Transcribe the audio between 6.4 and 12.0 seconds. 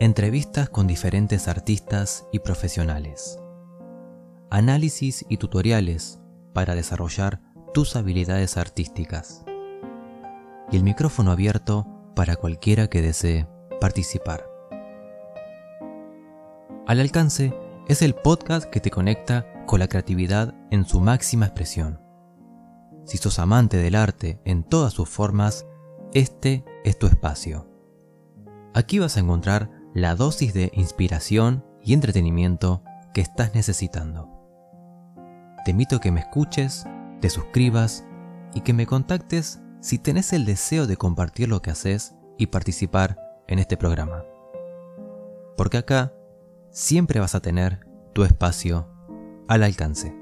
para desarrollar tus habilidades artísticas y el micrófono abierto